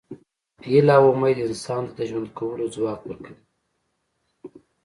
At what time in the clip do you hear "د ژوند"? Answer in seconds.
1.97-2.29